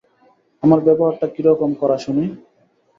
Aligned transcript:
আমার 0.63 0.79
ব্যবহারটা 0.87 1.27
কিরকম 1.35 1.69
কড়া 1.81 1.97
শুনি। 1.97 2.25